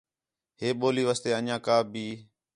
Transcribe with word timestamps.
ہِے 0.59 0.67
ٻولی 0.79 1.03
واسطے 1.07 1.29
انڄیاں 1.37 1.59
کا 1.65 1.75
بھی 1.91 2.07